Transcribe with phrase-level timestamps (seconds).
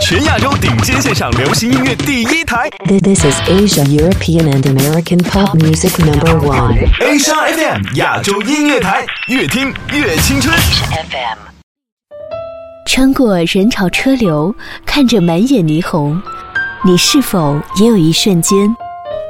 [0.00, 2.70] 全亚洲顶尖线上流行音乐第一台。
[2.86, 6.78] This is Asia, European, and American pop music number one.
[6.98, 10.56] Asia FM 亚洲音乐台，越听越青春。
[10.56, 11.38] FM
[12.86, 14.54] 穿过人潮车流，
[14.86, 16.20] 看着满眼霓虹，
[16.84, 18.74] 你是否也有一瞬间，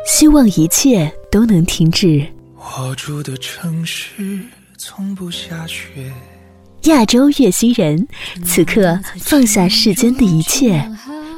[0.06, 2.24] 希望一切都能停止？
[2.56, 4.38] 我住的城市
[4.78, 6.12] 从不下雪。
[6.84, 8.08] 亚洲月星人，
[8.44, 10.84] 此刻放下世间的一切，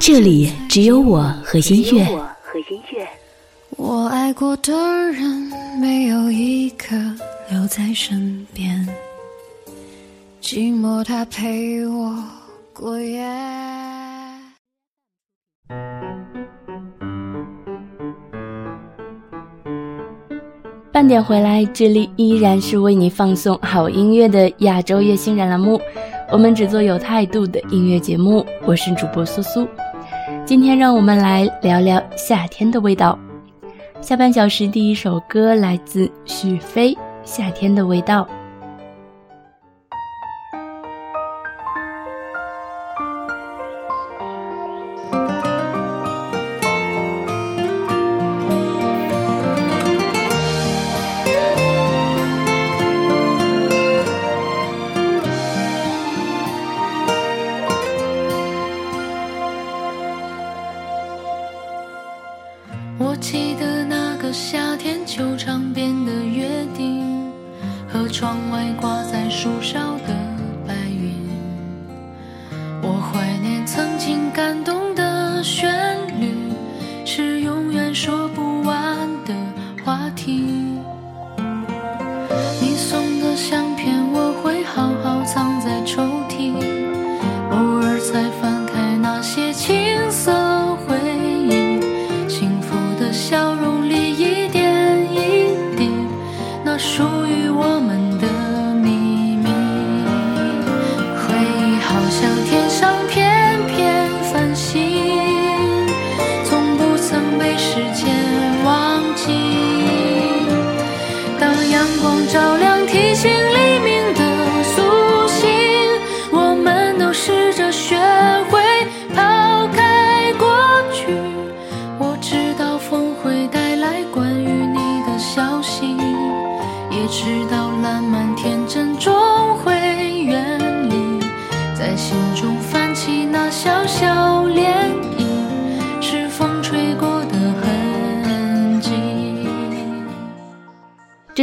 [0.00, 2.06] 这里只有我和音乐。
[3.76, 4.72] 我爱过的
[5.12, 6.96] 人，没有一个
[7.50, 8.88] 留在身边，
[10.40, 12.24] 寂寞它陪我
[12.72, 13.22] 过夜。
[20.94, 25.80] 半点回来，这里依然是为你放送好音乐的亚洲乐星人栏目。
[26.30, 29.66] 我们只做有态度的音乐节目，我是主播苏苏。
[30.44, 33.18] 今天让我们来聊聊夏天的味道。
[34.00, 38.22] 下半小时第一首歌来自许飞，《夏天的味道》。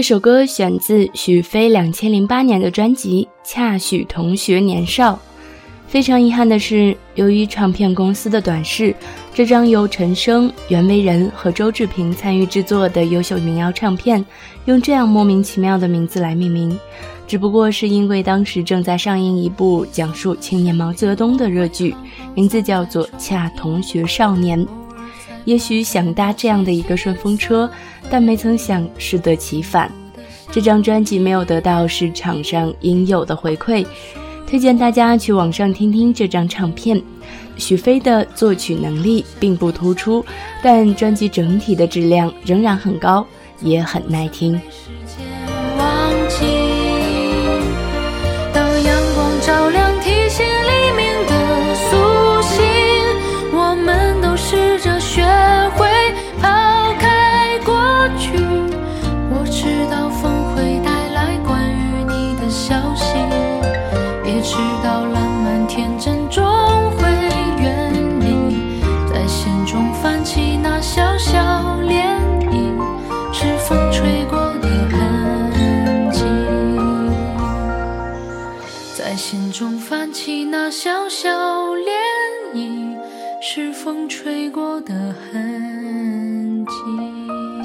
[0.02, 5.14] 这首歌选自许飞两千零八年的专辑《恰许同学年少》。
[5.88, 8.96] 非常遗憾的是，由于唱片公司的短视，
[9.32, 14.26] 这张由陈升、袁惟仁和周志平参与制作的优秀民谣唱片，
[14.66, 16.76] 用这样莫名其妙的名字来命名，
[17.28, 21.96] 只不过是因为当时正在上映一部讲述青年毛泽东的热剧，
[22.34, 24.66] 名字叫做《恰同学少年》。
[25.46, 27.70] 也许想搭这样的一个顺风车，
[28.10, 29.92] 但没曾想适得其反。
[30.52, 33.86] 这张专辑没有得到市场上应有的回馈，
[34.46, 37.02] 推荐大家去网上听听这张唱片。
[37.58, 40.26] 许飞的作曲能力并不突出，
[40.64, 43.26] 但专辑整体的质量仍然很高，
[43.62, 44.60] 也很耐听。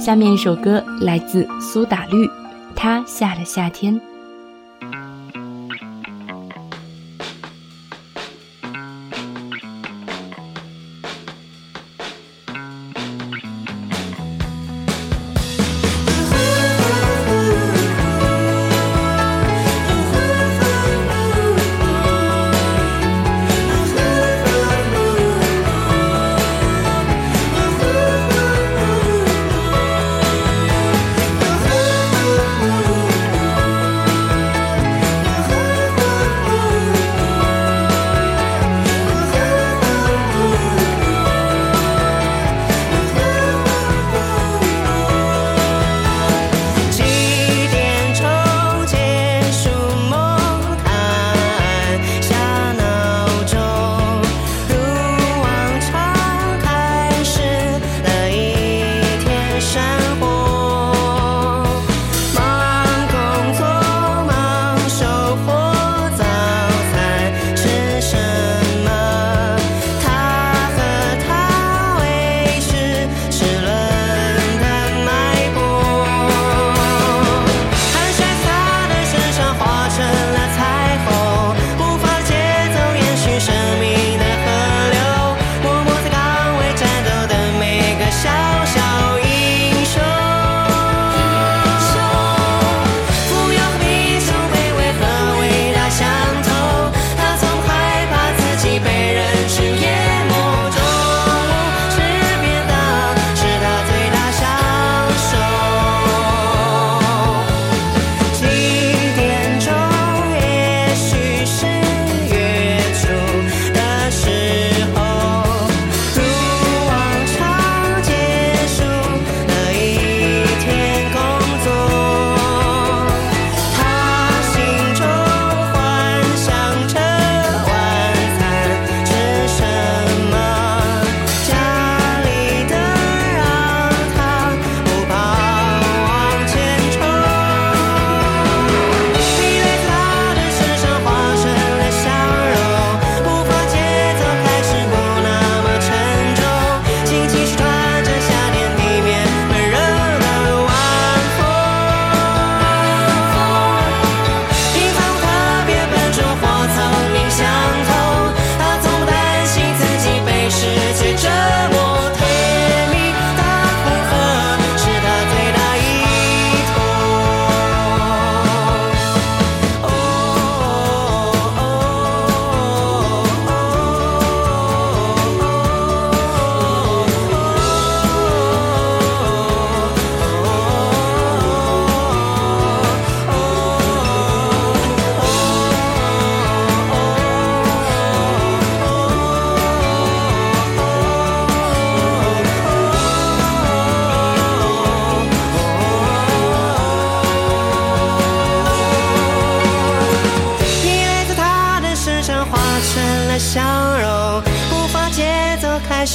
[0.06, 2.26] 下面一首歌来自苏打绿，
[2.76, 3.93] 《他下了夏天》。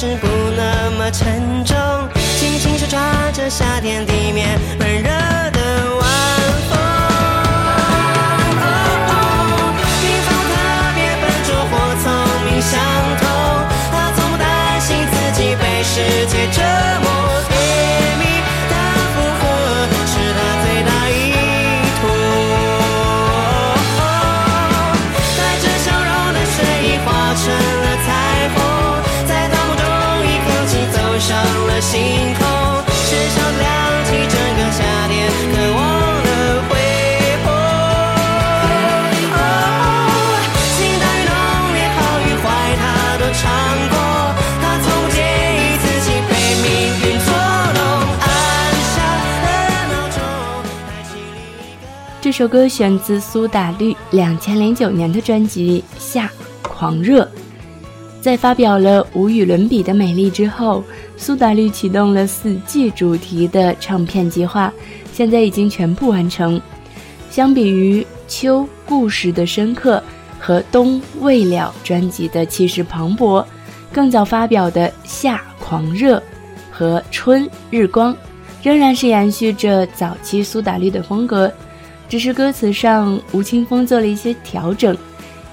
[0.02, 0.26] 是不
[0.56, 1.76] 那么沉重，
[2.36, 4.58] 轻轻手抓着夏天地面
[52.32, 57.24] 这首歌选自苏打绿两千零九年的专辑《夏狂热》。
[58.22, 60.82] 在发表了无与伦比的美丽之后，
[61.18, 64.72] 苏打绿启动了四季主题的唱片计划，
[65.12, 66.58] 现在已经全部完成。
[67.30, 70.02] 相比于秋故事的深刻
[70.40, 73.44] 和冬未了专辑的气势磅礴，
[73.92, 76.16] 更早发表的《夏狂热》
[76.70, 78.16] 和春日光，
[78.62, 81.52] 仍然是延续着早期苏打绿的风格，
[82.12, 84.94] 只是歌词上吴青峰做了一些调整。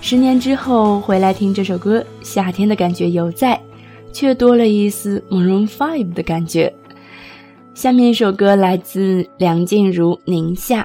[0.02, 3.58] 十年之后回来听这首歌，夏天的感觉犹在，
[4.12, 6.76] 却多了一丝 Maroon Five 的感觉。
[7.74, 10.82] 下面一首歌来自梁静茹《宁夏》。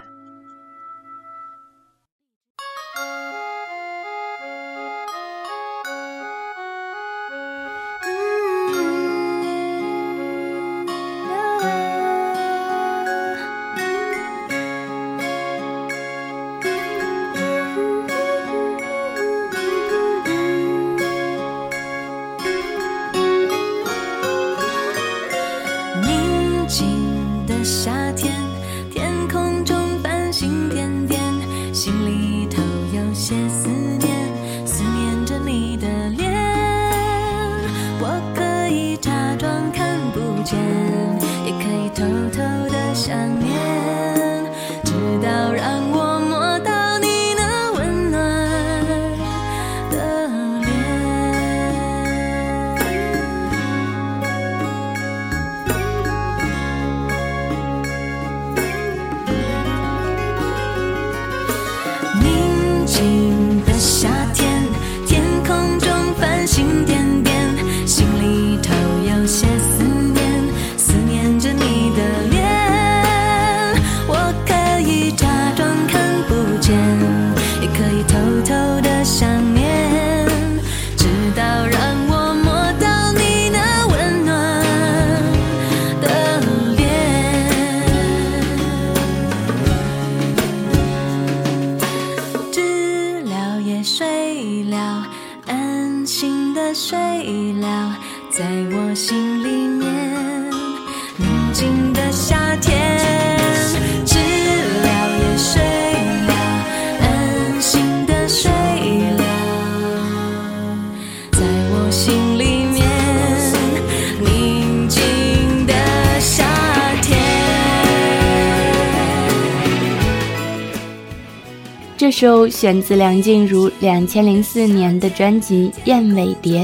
[122.05, 126.61] 这首选自梁静茹两千零四年的专辑《燕尾蝶》。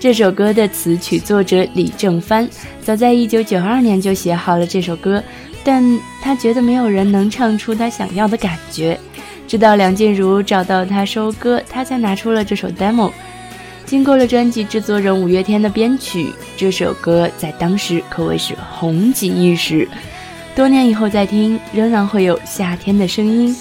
[0.00, 2.48] 这首歌的词曲作者李正帆
[2.80, 5.22] 早在一九九二年就写好了这首歌，
[5.62, 5.84] 但
[6.22, 8.98] 他觉得没有人能唱出他想要的感觉。
[9.46, 13.12] 直到梁静茹找到他收歌，他才拿出了这首 demo。
[13.84, 19.86] 经过了专辑制作人五月天的编曲，这首歌在当时可谓是红极一时。
[20.54, 23.54] 多年以后再听，仍然会有夏天的声音。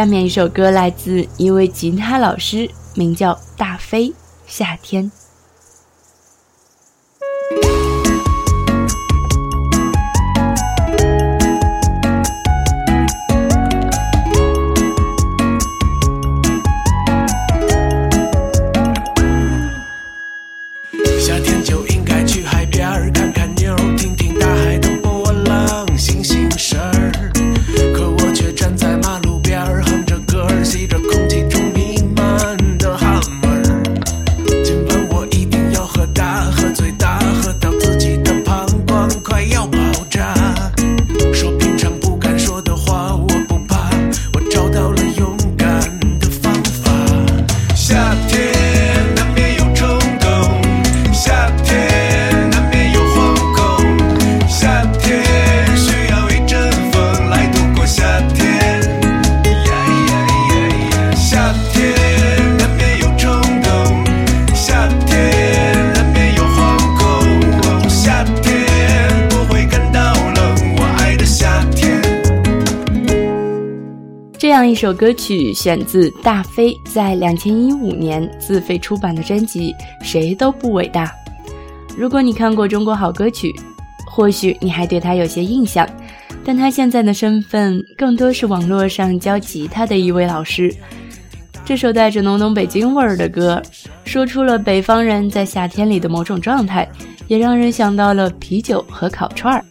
[0.00, 4.10] 下面一首歌来自一位吉他老师，名叫大飞。
[4.46, 5.12] 夏天。
[74.80, 79.72] 首歌曲选自大飞在两千一五年自费出版的专辑
[80.02, 81.04] 《谁都不伟大》。
[81.98, 83.52] 如果你看过《中国好歌曲》，
[84.10, 85.86] 或许你还对他有些印象，
[86.42, 90.74] 但他现在的身份更多是网络上教吉他的一位老师。
[91.62, 93.60] 这首带着浓浓北京味儿的歌，
[94.06, 96.88] 说出了北方人在夏天里的某种状态，
[97.26, 99.62] 也让人想到了啤酒和烤串儿。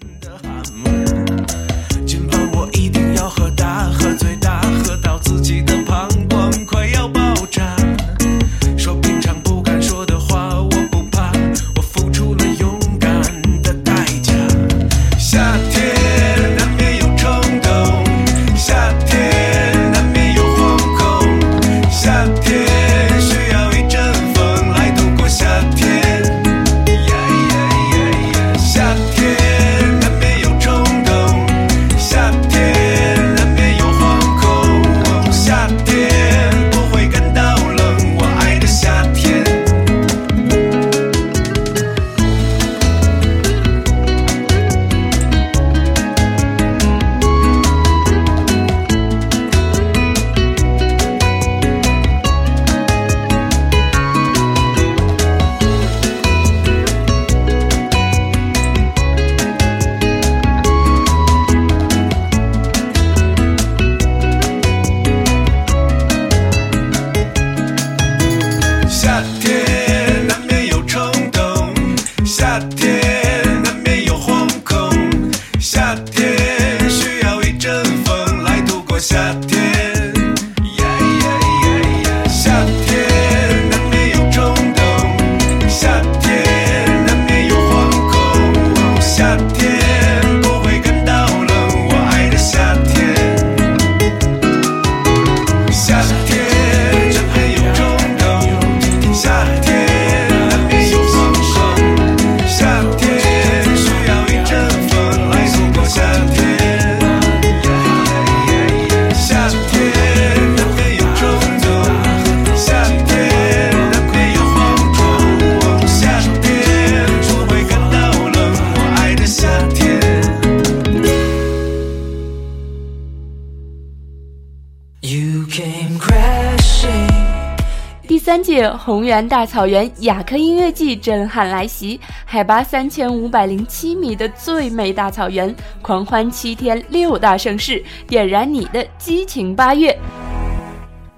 [128.78, 139.98] 红原大草原雅克音乐季震撼来袭，海拔三千五百零七米的最美大草原，狂欢七天六大盛世，点燃你的激情八月。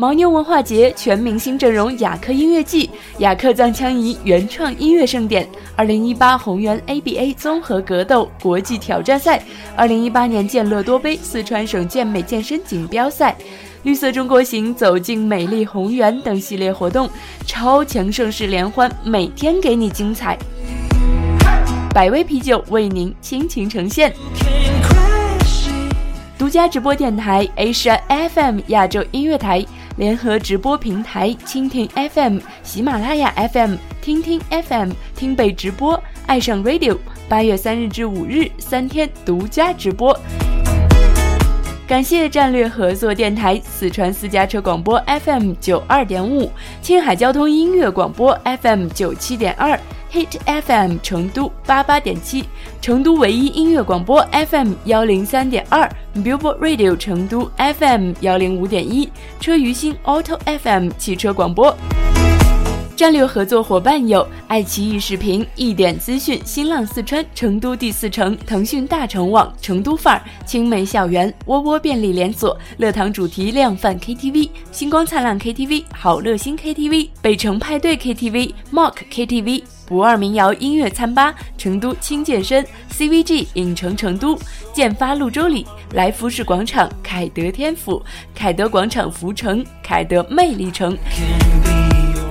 [0.01, 2.89] 牦牛文化节全明星阵容雅克音乐季，
[3.19, 9.43] 雅克藏羌彝原创音乐盛典，二零一八红原 ABA 综合格斗国际挑战赛，
[9.75, 13.37] 二零一八年健乐多杯四川省健美健身锦标赛。
[13.83, 17.07] 绿色中国行走进美丽红原等系列活动，
[17.45, 20.35] 超强盛世联欢，每天给你精彩。
[21.93, 24.11] 百威啤酒为您倾情呈现。
[26.39, 27.99] 独家直播电台 Asia
[28.33, 29.63] FM 亚洲音乐台
[29.97, 40.17] 联合直播平台蜻蜓 FM、喜马拉雅 FM、听听 FM、听贝直播、爱上 Radio，八月三日至五日三天独家直播。
[41.85, 46.49] 感谢战略合作电台四川私家车广播 FM 九二点五，
[46.81, 49.77] 青海交通音乐广播 FM 九七点二
[50.11, 52.45] ，Hit FM 成都八八点七，
[52.81, 61.75] 成都唯一音乐广播 FM 幺零三点二，Billboard Radio 成都 FM 幺零五点一，车鱼星 Auto FM 汽车广播。
[62.93, 79.80] 战略合作伙伴有爱奇艺视频、一点资讯、新浪四川、成都第四城、腾讯大成网、成都范儿、青梅校园、窝窝便利连锁、乐堂主题量贩 KTV、星光灿烂 KTV、好乐星 KTV、北城派对 KTV、Mock KTV。
[79.85, 84.39] 不二民谣音乐餐吧、成都轻健身、CVG 影城成都、
[84.73, 88.01] 建发鹭洲里、来福士广场、凯德天府、
[88.33, 90.97] 凯德广场福城、凯德魅力城。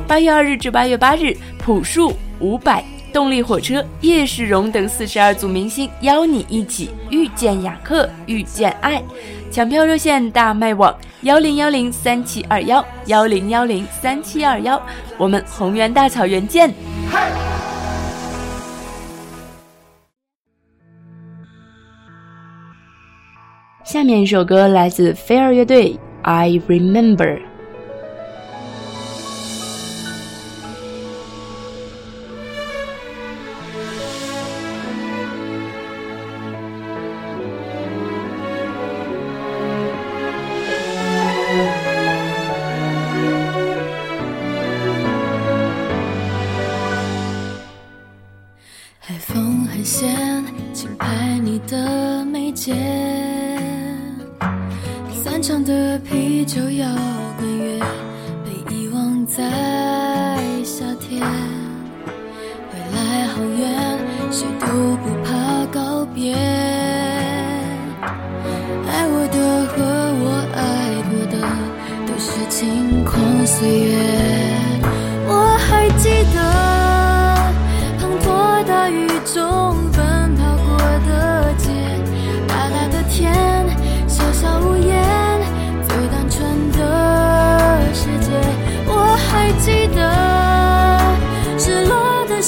[0.08, 9.02] 八月二日至八月八日，朴树、五百、动力火车、叶世荣等四十二组明星邀你一起遇见雅克，遇见爱。
[9.50, 14.80] 抢票热线大麦网幺零幺零三七二幺幺零幺零三七二幺，
[15.18, 16.72] 我们红原大草原见。
[23.84, 25.92] 下面一首歌来自飞儿乐队，
[26.22, 27.38] 《I Remember》。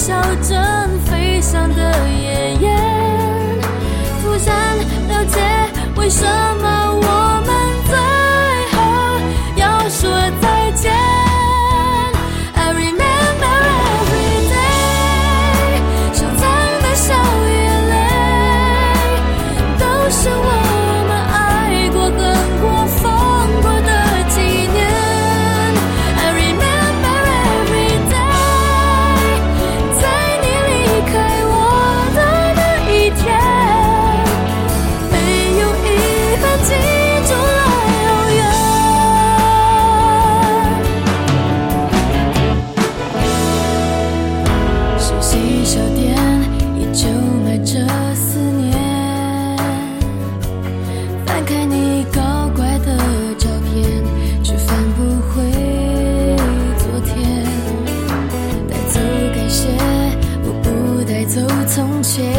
[0.05, 2.77] 小镇，飞翔的夜雁，
[4.21, 5.38] 突然了解
[5.95, 6.25] 为什
[6.61, 7.07] 么我
[45.33, 46.14] 熟悉小店
[46.77, 47.09] 依旧
[47.42, 47.81] 埋着
[48.14, 48.77] 思念，
[51.25, 52.21] 翻开你搞
[52.55, 52.99] 怪的
[53.38, 54.05] 照片，
[54.42, 55.42] 却翻不回
[56.77, 57.16] 昨天。
[58.68, 59.01] 带走
[59.35, 59.68] 感谢，
[60.45, 62.31] 我不带走从前。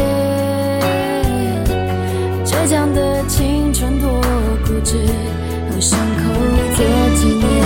[2.44, 4.08] 倔强的青春多
[4.64, 4.98] 固执，
[5.72, 6.22] 用伤口
[6.76, 6.84] 做
[7.16, 7.63] 纪念。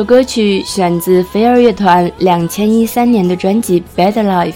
[0.00, 4.52] 首歌曲选自飞儿乐团两千一三年的专辑《Better Life》。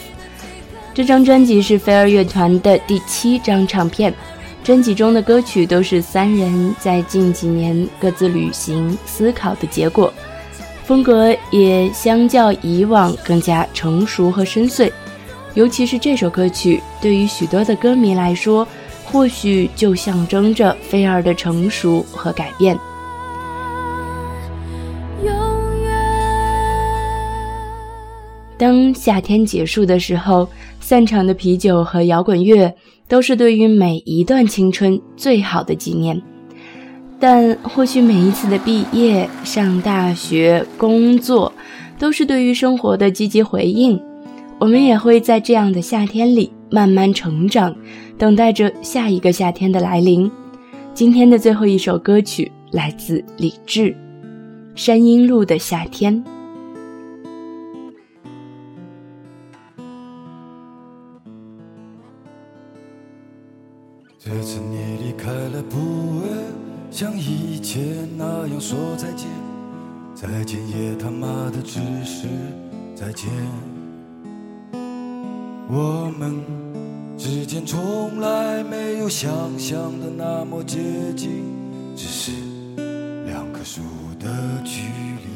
[0.94, 4.14] 这张专辑是飞儿乐团的第七张唱片，
[4.62, 10.11] 专辑中的歌曲都是三人在近几年各自旅行思考的结果，
[10.87, 14.90] 风格也相较以往更加成熟和深邃。
[15.52, 18.66] 尤其是这首歌曲，对于许多的歌迷来说，
[19.04, 22.74] 或许就象征着菲儿的成熟和改变。
[28.56, 30.48] 当夏天结束的时候，
[30.80, 32.72] 散场的啤酒和摇滚乐
[33.08, 36.20] 都是对于每一段青春最好的纪念。
[37.18, 41.52] 但或许每一次的毕业、上大学、工作，
[41.98, 44.00] 都是对于生活的积极回应。
[44.58, 47.74] 我们也会在这样的夏天里慢慢成长，
[48.16, 50.30] 等待着下一个夏天的来临。
[50.92, 53.90] 今天的最后一首歌曲来自李志，
[54.76, 56.22] 《山阴路的夏天》。
[64.26, 65.76] 这次你离开了，不
[66.18, 66.28] 会
[66.90, 69.28] 像以前那样说再见，
[70.14, 72.26] 再见也他妈的只是
[72.96, 73.28] 再见。
[75.68, 76.40] 我们
[77.18, 80.78] 之间从来没有想象的那么接
[81.14, 81.44] 近，
[81.94, 82.32] 只是
[83.26, 83.82] 两棵树
[84.18, 84.26] 的
[84.64, 85.28] 距离。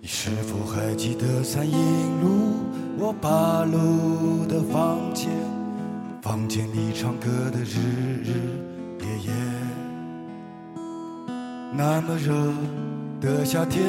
[0.00, 1.76] 你是否还记得三阴
[2.20, 2.56] 路
[2.98, 5.30] 我八楼的房间？
[6.36, 7.78] 房间里唱歌的日
[8.22, 8.28] 日
[9.00, 9.32] 夜夜，
[11.72, 12.34] 那么热
[13.22, 13.82] 的夏天，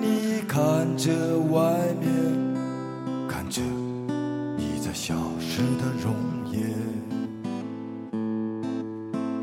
[0.00, 0.56] 你看
[0.96, 1.12] 着
[1.50, 1.60] 外
[2.00, 2.10] 面，
[3.28, 3.60] 看着
[4.56, 6.14] 你在消失的容
[6.50, 6.70] 颜。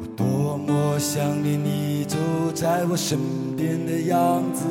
[0.01, 2.17] 我多么想念你走
[2.55, 3.19] 在我身
[3.55, 4.65] 边的样子，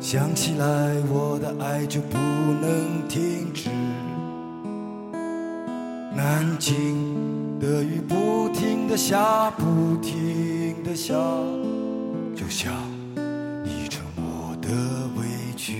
[0.00, 3.70] 想起来我的爱就不能停止。
[6.44, 11.14] 南京的雨不停的下，不停的下，
[12.36, 12.70] 就像
[13.64, 14.68] 你沉默的
[15.16, 15.24] 委
[15.56, 15.78] 屈。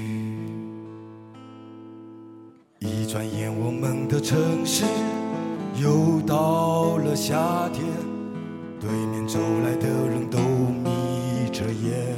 [2.79, 4.87] 一转眼，我们的城市
[5.83, 7.85] 又到了夏天，
[8.81, 12.14] 对面走来的人都眯着眼，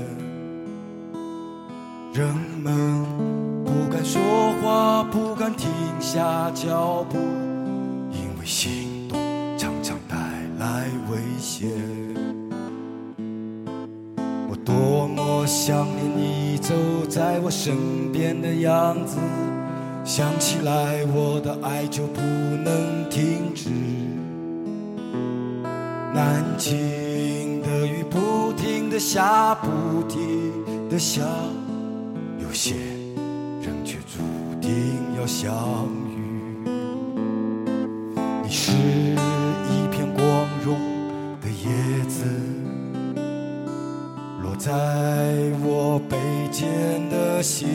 [17.47, 19.19] 我身边的样子，
[20.05, 23.71] 想起来我的爱就不能停止。
[26.13, 30.19] 南京的雨不停的下，不停
[30.89, 31.23] 的下，
[32.41, 32.75] 有些
[33.63, 34.25] 人却注
[34.61, 34.73] 定
[35.17, 35.55] 要相
[47.37, 47.69] 的心，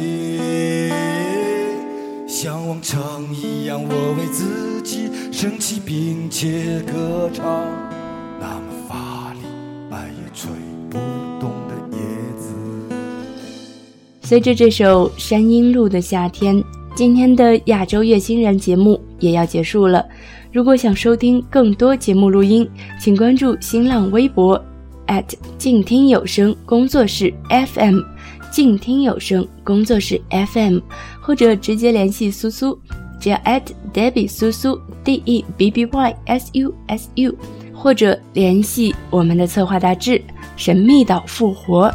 [2.28, 7.45] 像往常一样，我为自己升起并且歌唱，
[8.39, 9.41] 那么法力，
[9.91, 10.50] 爱也吹
[10.89, 10.97] 不
[11.39, 12.00] 动的叶
[12.39, 12.56] 子。
[14.24, 16.56] 随着这首《山阴路的夏天》，
[16.95, 20.04] 今天的亚洲乐新人节目也要结束了。
[20.52, 22.67] 如果想收听更多节目录音，
[23.00, 24.60] 请关注新浪微博
[25.60, 28.00] 静听有声工作室 FM，
[28.52, 30.80] 静听有声工作室 FM，
[31.22, 32.78] 或者直接联系苏苏，
[33.20, 33.38] 只要
[33.94, 37.34] Debbie 苏苏 D E B B Y S U S U，
[37.74, 40.22] 或者联系我们的策划大志
[40.58, 41.90] 神秘岛复活。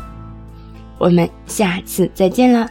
[0.98, 2.70] 我们下次再见了！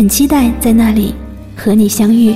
[0.00, 1.14] 很期待在那里
[1.54, 2.34] 和你相遇。